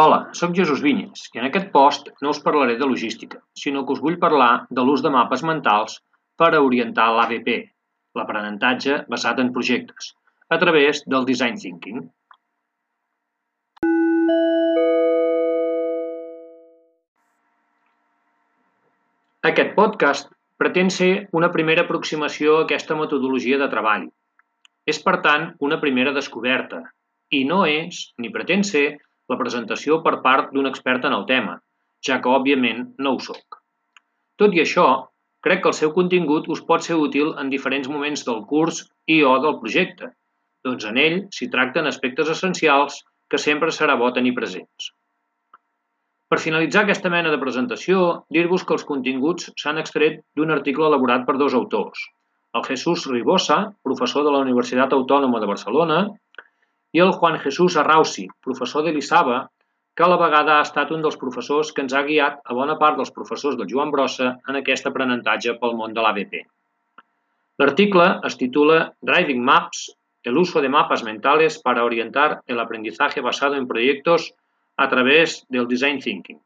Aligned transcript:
Hola, 0.00 0.30
sóc 0.32 0.54
Jesús 0.56 0.80
Vinyes 0.80 1.26
i 1.34 1.40
en 1.42 1.44
aquest 1.46 1.66
post 1.74 2.06
no 2.24 2.30
us 2.32 2.38
parlaré 2.40 2.78
de 2.80 2.86
logística, 2.88 3.42
sinó 3.62 3.82
que 3.84 3.92
us 3.92 3.98
vull 4.00 4.14
parlar 4.22 4.62
de 4.76 4.84
l'ús 4.86 5.02
de 5.04 5.10
mapes 5.12 5.42
mentals 5.44 5.98
per 6.40 6.48
a 6.56 6.60
orientar 6.64 7.08
l'ABP, 7.12 7.50
l'aprenentatge 8.16 8.94
basat 9.14 9.42
en 9.42 9.50
projectes, 9.56 10.14
a 10.48 10.56
través 10.62 11.02
del 11.14 11.26
Design 11.28 11.60
Thinking. 11.60 11.98
Aquest 19.52 19.76
podcast 19.76 20.32
pretén 20.64 20.88
ser 20.96 21.10
una 21.42 21.52
primera 21.58 21.84
aproximació 21.84 22.56
a 22.56 22.64
aquesta 22.64 22.96
metodologia 23.02 23.60
de 23.60 23.68
treball. 23.76 24.08
És, 24.88 25.04
per 25.04 25.18
tant, 25.28 25.50
una 25.60 25.82
primera 25.84 26.16
descoberta 26.16 26.86
i 27.36 27.44
no 27.52 27.62
és, 27.68 28.02
ni 28.16 28.32
pretén 28.32 28.64
ser, 28.72 28.88
la 29.30 29.38
presentació 29.40 30.00
per 30.06 30.18
part 30.26 30.52
d'un 30.54 30.68
expert 30.70 31.06
en 31.08 31.16
el 31.16 31.26
tema, 31.30 31.56
ja 32.06 32.18
que, 32.20 32.32
òbviament, 32.38 32.86
no 32.98 33.14
ho 33.14 33.22
sóc. 33.22 33.60
Tot 34.40 34.56
i 34.56 34.62
això, 34.64 34.86
crec 35.46 35.62
que 35.62 35.70
el 35.72 35.78
seu 35.78 35.92
contingut 35.96 36.48
us 36.54 36.62
pot 36.70 36.84
ser 36.86 36.98
útil 37.00 37.34
en 37.42 37.52
diferents 37.52 37.88
moments 37.88 38.24
del 38.28 38.42
curs 38.52 38.84
i 39.06 39.20
o 39.24 39.36
del 39.44 39.58
projecte, 39.62 40.12
doncs 40.66 40.86
en 40.90 40.98
ell 41.00 41.18
s'hi 41.34 41.48
tracten 41.52 41.88
aspectes 41.88 42.30
essencials 42.36 43.02
que 43.30 43.40
sempre 43.40 43.72
serà 43.72 43.96
bo 44.00 44.10
tenir 44.16 44.34
presents. 44.36 44.92
Per 46.30 46.38
finalitzar 46.38 46.84
aquesta 46.84 47.10
mena 47.10 47.30
de 47.32 47.40
presentació, 47.42 48.24
dir-vos 48.34 48.64
que 48.66 48.74
els 48.76 48.86
continguts 48.86 49.48
s'han 49.58 49.80
extret 49.82 50.20
d'un 50.38 50.52
article 50.54 50.86
elaborat 50.86 51.24
per 51.26 51.36
dos 51.40 51.56
autors, 51.58 52.04
el 52.54 52.66
Jesús 52.66 53.06
Ribosa, 53.10 53.58
professor 53.86 54.24
de 54.26 54.34
la 54.34 54.42
Universitat 54.44 54.94
Autònoma 54.94 55.40
de 55.42 55.48
Barcelona, 55.50 55.98
i 56.92 57.02
el 57.04 57.12
Juan 57.12 57.38
Jesús 57.38 57.76
Arrausi, 57.76 58.26
professor 58.42 58.84
de 58.84 58.92
l'ISABA, 58.94 59.44
que 59.94 60.04
a 60.06 60.08
la 60.10 60.18
vegada 60.20 60.56
ha 60.56 60.64
estat 60.66 60.90
un 60.94 61.02
dels 61.04 61.18
professors 61.20 61.70
que 61.76 61.82
ens 61.84 61.94
ha 61.94 62.02
guiat 62.06 62.40
a 62.44 62.56
bona 62.56 62.76
part 62.80 62.96
dels 62.98 63.12
professors 63.14 63.56
del 63.58 63.68
Joan 63.70 63.90
Brossa 63.94 64.30
en 64.48 64.58
aquest 64.60 64.86
aprenentatge 64.90 65.56
pel 65.60 65.76
món 65.78 65.94
de 65.96 66.02
l'ABP. 66.04 66.44
L'article 67.60 68.06
es 68.24 68.38
titula 68.40 68.78
Driving 69.04 69.42
Maps, 69.44 69.90
el 70.24 70.38
uso 70.38 70.60
de 70.60 70.70
mapas 70.72 71.02
mentales 71.04 71.58
para 71.58 71.84
orientar 71.84 72.42
el 72.46 72.60
aprendizaje 72.60 73.20
basado 73.20 73.56
en 73.56 73.66
proyectos 73.68 74.32
a 74.76 74.88
través 74.88 75.44
del 75.48 75.68
Design 75.68 76.00
Thinking. 76.00 76.40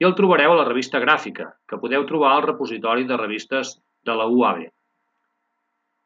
I 0.00 0.04
el 0.04 0.14
trobareu 0.18 0.52
a 0.52 0.58
la 0.58 0.68
revista 0.68 1.00
gràfica, 1.00 1.52
que 1.68 1.78
podeu 1.80 2.04
trobar 2.08 2.34
al 2.34 2.44
repositori 2.44 3.04
de 3.08 3.16
revistes 3.16 3.78
de 4.04 4.16
la 4.18 4.26
UAB. 4.26 4.66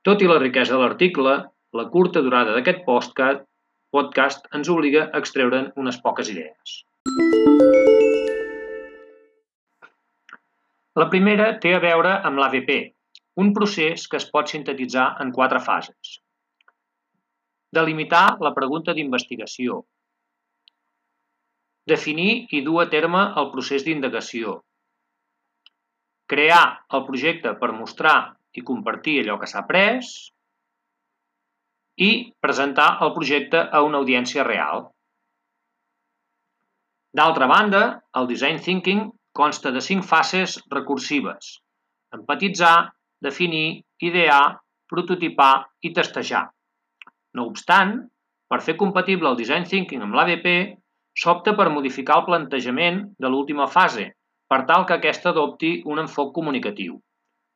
Tot 0.07 0.23
i 0.23 0.31
la 0.31 0.39
riquesa 0.39 0.77
de 0.77 0.83
l'article, 0.83 1.37
la 1.75 1.87
curta 1.91 2.23
durada 2.23 2.55
d'aquest 2.55 2.85
podcast 2.87 3.43
podcast 3.95 4.47
ens 4.56 4.69
obliga 4.73 5.06
a 5.06 5.20
extreure'n 5.23 5.70
unes 5.81 5.98
poques 6.03 6.31
idees. 6.33 6.77
La 10.97 11.09
primera 11.12 11.48
té 11.62 11.75
a 11.77 11.81
veure 11.83 12.12
amb 12.28 12.41
l'AVP, 12.41 12.70
un 13.43 13.53
procés 13.56 14.06
que 14.09 14.17
es 14.17 14.27
pot 14.33 14.48
sintetitzar 14.48 15.09
en 15.23 15.33
quatre 15.39 15.61
fases. 15.61 16.15
Delimitar 17.77 18.39
la 18.41 18.55
pregunta 18.56 18.95
d'investigació. 18.97 19.83
Definir 21.87 22.47
i 22.56 22.62
dur 22.67 22.81
a 22.83 22.89
terme 22.95 23.27
el 23.43 23.50
procés 23.53 23.84
d'indagació. 23.84 24.56
Crear 26.33 26.65
el 26.97 27.05
projecte 27.06 27.53
per 27.61 27.75
mostrar 27.77 28.17
i 28.56 28.65
compartir 28.71 29.21
allò 29.21 29.37
que 29.39 29.50
s'ha 29.50 29.62
après 29.62 30.00
i 31.97 32.33
presentar 32.41 32.97
el 33.05 33.13
projecte 33.17 33.63
a 33.73 33.83
una 33.83 34.01
audiència 34.03 34.45
real. 34.45 34.87
D'altra 37.17 37.49
banda, 37.49 37.83
el 38.21 38.29
design 38.29 38.61
thinking 38.61 39.07
consta 39.37 39.73
de 39.73 39.81
cinc 39.81 40.05
fases 40.05 40.59
recursives. 40.73 41.57
Empatitzar, 42.13 42.93
definir, 43.25 43.83
idear, 44.05 44.59
prototipar 44.89 45.67
i 45.83 45.93
testejar. 45.97 46.45
No 47.37 47.47
obstant, 47.49 47.97
per 48.49 48.61
fer 48.62 48.77
compatible 48.77 49.31
el 49.33 49.41
design 49.41 49.65
thinking 49.65 50.05
amb 50.05 50.17
l'ABP, 50.17 50.77
s'opta 51.17 51.56
per 51.56 51.73
modificar 51.73 52.21
el 52.21 52.27
plantejament 52.29 53.03
de 53.19 53.33
l'última 53.33 53.67
fase, 53.73 54.11
per 54.47 54.62
tal 54.69 54.85
que 54.87 54.97
aquesta 54.97 55.33
adopti 55.33 55.81
un 55.89 56.05
enfoc 56.05 56.33
comunicatiu. 56.37 56.99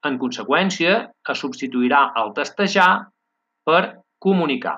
En 0.09 0.17
conseqüència, 0.19 0.95
es 1.33 1.43
substituirà 1.45 2.07
el 2.23 2.33
testejar 2.37 2.91
per 3.69 3.83
Comunicar. 4.25 4.75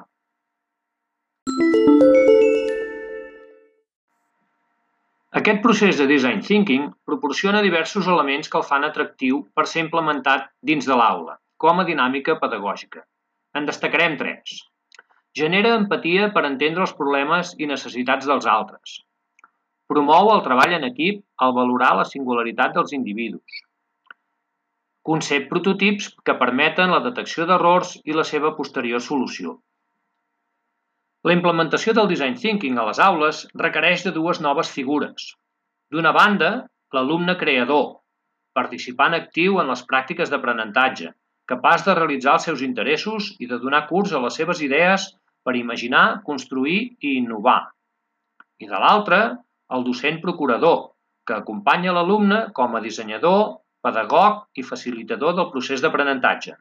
Aquest 5.41 5.63
procés 5.65 5.99
de 5.99 6.07
design 6.07 6.45
thinking 6.47 6.85
proporciona 7.11 7.63
diversos 7.65 8.07
elements 8.13 8.53
que 8.53 8.61
el 8.61 8.67
fan 8.69 8.87
atractiu 8.87 9.41
per 9.57 9.65
ser 9.71 9.83
implementat 9.83 10.47
dins 10.71 10.87
de 10.87 10.99
l'aula, 11.01 11.35
com 11.65 11.83
a 11.83 11.87
dinàmica 11.89 12.37
pedagògica. 12.45 13.03
En 13.59 13.67
destacarem 13.67 14.15
tres. 14.21 14.61
Genera 15.43 15.75
empatia 15.81 16.31
per 16.39 16.47
entendre 16.51 16.87
els 16.87 16.95
problemes 17.03 17.53
i 17.59 17.71
necessitats 17.73 18.31
dels 18.31 18.47
altres. 18.55 19.01
Promou 19.91 20.31
el 20.37 20.47
treball 20.47 20.79
en 20.79 20.87
equip 20.93 21.19
al 21.43 21.59
valorar 21.59 21.97
la 21.99 22.07
singularitat 22.15 22.79
dels 22.79 22.95
individus. 22.95 23.63
Concep 25.09 25.49
prototips 25.51 26.13
que 26.23 26.39
permeten 26.39 26.93
la 26.95 27.01
detecció 27.03 27.47
d'errors 27.49 27.97
i 28.07 28.15
la 28.15 28.25
seva 28.29 28.53
posterior 28.59 29.03
solució. 29.03 29.57
La 31.27 31.35
implementació 31.35 31.95
del 31.95 32.11
design 32.11 32.37
thinking 32.39 32.79
a 32.79 32.85
les 32.89 33.01
aules 33.03 33.41
requereix 33.63 34.05
de 34.07 34.13
dues 34.15 34.41
noves 34.45 34.71
figures. 34.77 35.33
D'una 35.91 36.13
banda, 36.15 36.51
l'alumne 36.95 37.35
creador, 37.41 37.89
participant 38.55 39.15
actiu 39.19 39.59
en 39.63 39.71
les 39.73 39.83
pràctiques 39.91 40.31
d'aprenentatge, 40.31 41.11
capaç 41.51 41.85
de 41.87 41.95
realitzar 41.99 42.37
els 42.39 42.47
seus 42.49 42.63
interessos 42.67 43.33
i 43.43 43.49
de 43.51 43.59
donar 43.63 43.87
curs 43.89 44.13
a 44.15 44.23
les 44.23 44.39
seves 44.39 44.63
idees 44.67 45.09
per 45.43 45.57
imaginar, 45.59 46.23
construir 46.27 46.79
i 47.01 47.17
innovar. 47.19 47.61
I 48.63 48.71
de 48.71 48.79
l'altra, 48.79 49.21
el 49.75 49.87
docent 49.87 50.21
procurador, 50.23 50.93
que 51.27 51.35
acompanya 51.39 51.95
l'alumne 51.95 52.45
com 52.55 52.75
a 52.75 52.83
dissenyador, 52.85 53.62
pedagog 53.83 54.45
i 54.59 54.63
facilitador 54.67 55.35
del 55.39 55.51
procés 55.55 55.81
d'aprenentatge. 55.83 56.53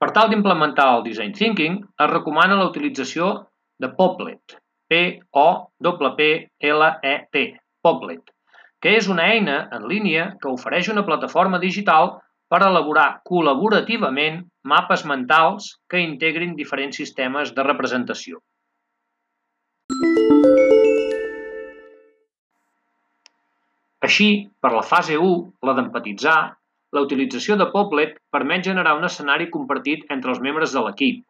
Per 0.00 0.10
tal 0.16 0.30
d'implementar 0.32 0.88
el 0.96 1.04
Design 1.04 1.32
Thinking, 1.36 1.74
es 2.04 2.10
recomana 2.10 2.56
la 2.56 2.68
utilització 2.70 3.24
de 3.80 3.88
Poplet, 3.98 4.56
P-O-P-P-L-E-T, 4.88 5.34
Poplet, 7.84 8.24
que 8.80 8.90
és 8.96 9.08
una 9.12 9.24
eina 9.34 9.68
en 9.76 9.82
línia 9.92 10.24
que 10.40 10.52
ofereix 10.52 10.88
una 10.92 11.04
plataforma 11.04 11.58
digital 11.62 12.04
per 12.50 12.62
elaborar 12.66 13.20
col·laborativament 13.28 14.40
mapes 14.72 15.04
mentals 15.06 15.76
que 15.88 16.02
integrin 16.02 16.56
diferents 16.58 16.96
sistemes 17.02 17.52
de 17.54 17.62
representació. 17.68 18.40
Així, 24.10 24.30
per 24.58 24.72
la 24.74 24.82
fase 24.82 25.14
1, 25.22 25.34
la 25.68 25.72
d'empatitzar, 25.78 26.38
la 26.96 27.02
utilització 27.04 27.54
de 27.58 27.68
Poplet 27.70 28.16
permet 28.34 28.64
generar 28.66 28.96
un 28.98 29.06
escenari 29.06 29.46
compartit 29.56 30.08
entre 30.14 30.32
els 30.32 30.40
membres 30.46 30.72
de 30.74 30.80
l'equip, 30.82 31.20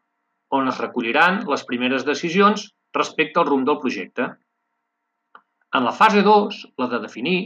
on 0.59 0.71
es 0.71 0.79
recolliran 0.81 1.43
les 1.51 1.65
primeres 1.71 2.07
decisions 2.09 2.63
respecte 2.97 3.41
al 3.41 3.49
rumb 3.51 3.67
del 3.69 3.79
projecte. 3.83 4.29
En 5.77 5.85
la 5.85 5.93
fase 5.99 6.23
2, 6.27 6.63
la 6.81 6.89
de 6.95 7.01
definir, 7.03 7.41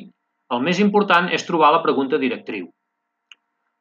el 0.54 0.62
més 0.68 0.80
important 0.84 1.26
és 1.38 1.46
trobar 1.48 1.72
la 1.74 1.82
pregunta 1.86 2.20
directriu. 2.22 2.68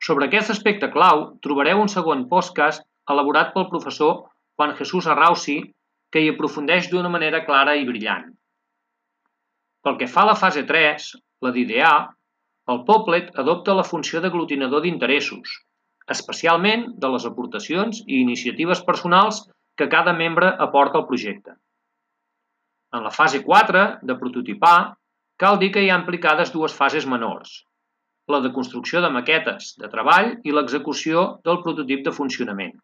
Sobre 0.08 0.28
aquest 0.28 0.56
aspecte 0.56 0.90
clau 0.96 1.22
trobareu 1.46 1.84
un 1.84 1.92
segon 1.96 2.24
podcast 2.32 2.82
elaborat 3.14 3.54
pel 3.54 3.70
professor 3.70 4.16
Juan 4.58 4.74
Jesús 4.80 5.06
Arrausi 5.14 5.60
que 6.12 6.24
hi 6.24 6.34
aprofundeix 6.34 6.90
d'una 6.90 7.14
manera 7.14 7.44
clara 7.46 7.78
i 7.78 7.86
brillant. 7.86 8.26
Pel 9.86 10.02
que 10.02 10.10
fa 10.10 10.26
a 10.26 10.32
la 10.32 10.36
fase 10.40 10.66
3, 10.68 11.08
la 11.44 11.52
d'idear, 11.56 11.96
el 12.74 12.84
Poplet 12.88 13.34
adopta 13.44 13.76
la 13.76 13.84
funció 13.88 14.22
d'aglutinador 14.24 14.84
d'interessos, 14.84 15.58
especialment 16.16 16.86
de 17.04 17.10
les 17.16 17.26
aportacions 17.30 18.00
i 18.06 18.22
iniciatives 18.22 18.84
personals 18.88 19.44
que 19.78 19.90
cada 19.92 20.14
membre 20.14 20.54
aporta 20.68 21.00
al 21.00 21.08
projecte. 21.10 21.58
En 22.94 23.04
la 23.04 23.12
fase 23.12 23.42
4, 23.44 23.84
de 24.08 24.16
prototipar, 24.22 24.96
cal 25.42 25.60
dir 25.60 25.72
que 25.76 25.84
hi 25.84 25.90
ha 25.90 26.00
implicades 26.00 26.54
dues 26.54 26.76
fases 26.78 27.08
menors, 27.10 27.64
la 28.32 28.40
de 28.40 28.52
construcció 28.56 29.02
de 29.02 29.10
maquetes 29.12 29.74
de 29.82 29.90
treball 29.92 30.36
i 30.44 30.54
l'execució 30.54 31.26
del 31.48 31.60
prototip 31.66 32.06
de 32.06 32.14
funcionament. 32.16 32.76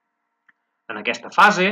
En 0.89 0.97
aquesta 0.99 1.29
fase, 1.31 1.69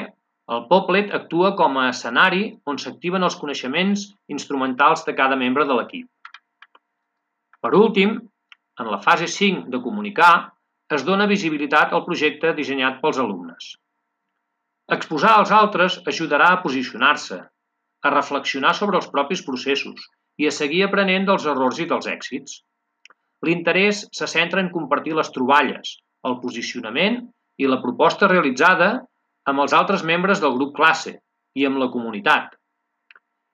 el 0.55 0.67
Poplet 0.69 1.09
actua 1.11 1.55
com 1.59 1.75
a 1.81 1.89
escenari 1.91 2.43
on 2.71 2.77
s'activen 2.79 3.25
els 3.27 3.35
coneixements 3.41 4.05
instrumentals 4.31 5.03
de 5.07 5.15
cada 5.17 5.35
membre 5.35 5.65
de 5.67 5.75
l'equip. 5.75 6.05
Per 7.67 7.75
últim, 7.75 8.11
en 8.79 8.87
la 8.87 8.97
fase 9.03 9.25
5 9.27 9.65
de 9.73 9.79
comunicar, 9.83 10.53
es 10.95 11.01
dona 11.03 11.25
visibilitat 11.27 11.91
al 11.91 12.05
projecte 12.05 12.53
dissenyat 12.55 13.01
pels 13.01 13.19
alumnes. 13.19 13.73
Exposar 14.95 15.33
als 15.35 15.51
altres 15.51 15.97
ajudarà 16.13 16.47
a 16.53 16.61
posicionar-se, 16.63 17.41
a 18.07 18.13
reflexionar 18.15 18.71
sobre 18.79 19.01
els 19.01 19.11
propis 19.11 19.43
processos 19.49 20.07
i 20.39 20.47
a 20.47 20.55
seguir 20.59 20.85
aprenent 20.85 21.27
dels 21.27 21.49
errors 21.57 21.83
i 21.83 21.89
dels 21.91 22.07
èxits. 22.15 22.61
L'interès 23.43 24.05
se 24.15 24.31
centra 24.37 24.63
en 24.63 24.71
compartir 24.71 25.19
les 25.19 25.35
troballes, 25.35 25.97
el 26.23 26.39
posicionament 26.39 27.25
i 27.59 27.67
la 27.67 27.83
proposta 27.83 28.31
realitzada 28.31 28.93
amb 29.43 29.67
els 29.67 29.75
altres 29.75 30.07
membres 30.07 30.39
del 30.39 30.55
grup 30.55 30.77
classe 30.79 31.17
i 31.51 31.67
amb 31.67 31.83
la 31.83 31.91
comunitat. 31.91 32.53